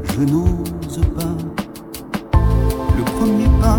je 0.04 0.20
n'ose 0.22 1.00
pas. 1.16 1.36
Le 2.96 3.04
premier 3.04 3.48
pas, 3.60 3.78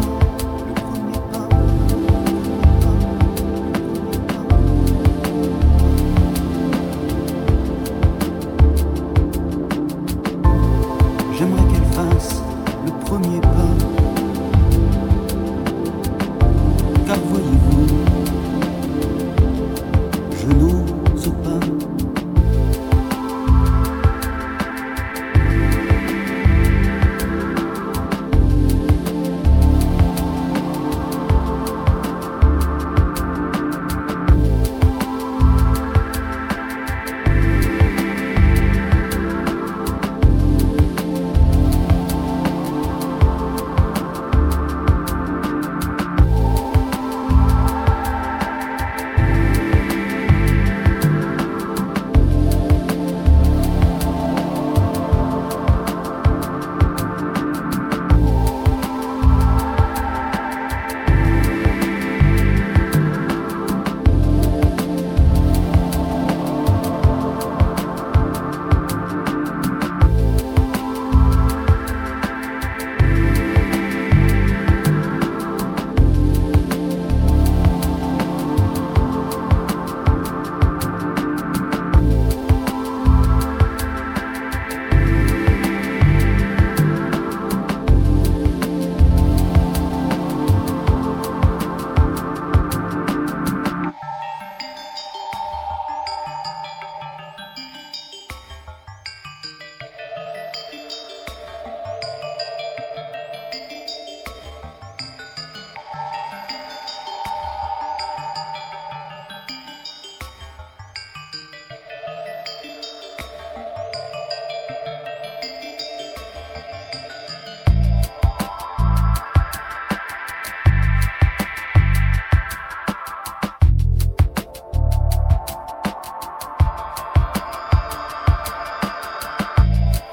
premier 13.14 13.42
pas. 13.42 13.50
Car 17.06 17.17
voyez-vous, 17.30 17.53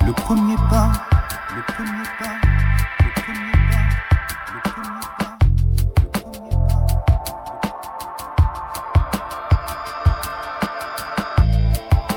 Le 0.06 0.12
premier 0.12 0.56
pas, 0.70 0.90
le 1.54 1.62
premier 1.72 2.06
pas, 2.18 2.36
le 2.98 3.10
premier 3.22 3.52
pas, 3.70 3.86
le 4.52 4.60
premier 4.62 5.00
pas, 5.18 5.34
le 6.02 6.08
premier 6.10 6.50
pas. 6.60 7.00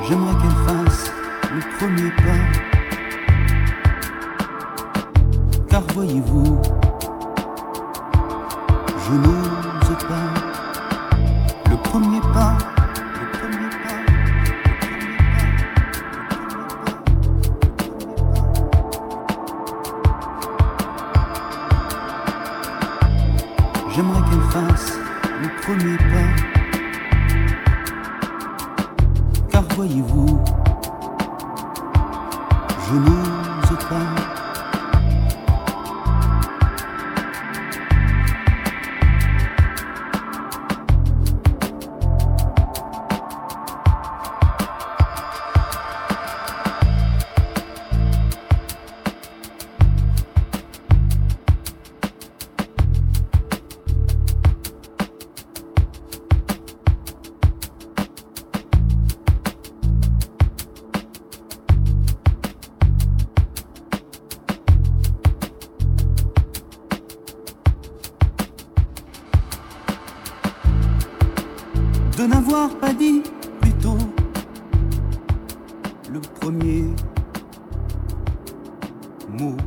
J'aimerais 0.07 0.35
qu'elle 0.41 0.59
fasse 0.65 1.03
le 1.53 1.61
premier 1.77 2.11
pas. 2.11 2.43
Car 5.69 5.83
voyez-vous, 5.93 6.61
premier 25.73 25.97
pas. 25.97 26.29
Car 29.51 29.63
voyez-vous, 29.75 30.39
je 32.87 32.93
n'ose 32.95 33.79
pas. 33.89 34.32
De 72.23 72.27
n'avoir 72.27 72.69
pas 72.79 72.93
dit 72.93 73.21
plus 73.59 73.73
tôt 73.73 73.97
le 76.09 76.21
premier 76.39 76.85
mot. 79.37 79.57